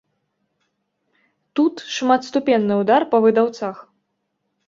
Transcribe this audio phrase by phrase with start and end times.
[1.59, 3.75] Тут шматступенны ўдар па выдаўцах.